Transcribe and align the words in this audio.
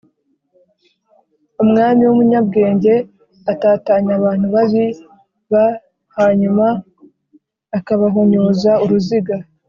Umwami 1.63 2.01
w 2.05 2.11
umunyabwenge 2.15 2.93
atatanya 3.53 4.11
abantu 4.19 4.45
babi 4.55 4.85
b 5.51 5.53
hanyuma 6.17 6.65
akabahonyoza 7.77 8.71
uruziga 8.83 9.35